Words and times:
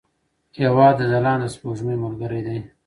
هېواد 0.61 0.93
د 0.97 1.01
ځلانده 1.11 1.47
سپوږمۍ 1.53 1.95
ملګری 2.05 2.41
دی. 2.47 2.57